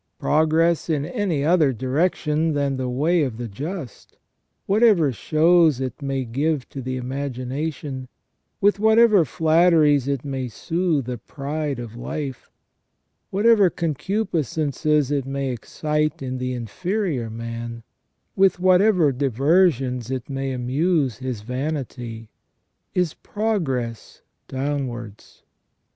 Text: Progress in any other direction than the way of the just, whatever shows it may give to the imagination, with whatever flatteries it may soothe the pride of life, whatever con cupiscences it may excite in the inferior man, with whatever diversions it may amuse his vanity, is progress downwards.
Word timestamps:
Progress 0.17 0.89
in 0.89 1.05
any 1.05 1.43
other 1.45 1.71
direction 1.71 2.53
than 2.53 2.75
the 2.75 2.89
way 2.89 3.21
of 3.21 3.37
the 3.37 3.47
just, 3.47 4.17
whatever 4.65 5.11
shows 5.11 5.79
it 5.79 6.01
may 6.01 6.25
give 6.25 6.67
to 6.69 6.81
the 6.81 6.97
imagination, 6.97 8.07
with 8.59 8.79
whatever 8.79 9.23
flatteries 9.23 10.07
it 10.07 10.25
may 10.25 10.47
soothe 10.47 11.05
the 11.05 11.19
pride 11.19 11.77
of 11.77 11.95
life, 11.95 12.49
whatever 13.29 13.69
con 13.69 13.93
cupiscences 13.93 15.11
it 15.11 15.27
may 15.27 15.51
excite 15.51 16.19
in 16.23 16.39
the 16.39 16.53
inferior 16.55 17.29
man, 17.29 17.83
with 18.35 18.59
whatever 18.59 19.11
diversions 19.11 20.09
it 20.09 20.27
may 20.27 20.51
amuse 20.51 21.17
his 21.19 21.41
vanity, 21.41 22.27
is 22.95 23.13
progress 23.13 24.23
downwards. 24.47 25.43